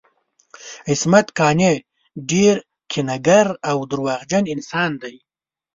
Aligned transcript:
عصمت 0.89 1.27
قانع 1.37 1.73
ډیر 2.29 2.55
کینه 2.91 3.17
ګر 3.27 3.47
او 3.69 3.77
درواغجن 3.91 4.43
انسان 4.53 4.91
دی 5.01 5.15